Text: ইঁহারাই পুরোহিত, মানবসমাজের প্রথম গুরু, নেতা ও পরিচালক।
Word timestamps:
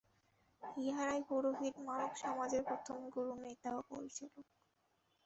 ইঁহারাই 0.77 1.21
পুরোহিত, 1.27 1.75
মানবসমাজের 1.87 2.63
প্রথম 2.63 2.97
গুরু, 3.09 3.33
নেতা 3.43 3.69
ও 3.75 3.81
পরিচালক। 3.89 4.45